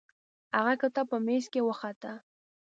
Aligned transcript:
هغه 0.57 0.73
کتاب 0.81 1.05
په 1.11 1.17
میز 1.25 1.45
کې 1.53 1.61
وخته. 1.63 2.11